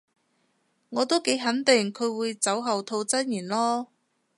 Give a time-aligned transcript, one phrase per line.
[0.89, 3.85] 我都幾肯定佢會酒後吐真言囉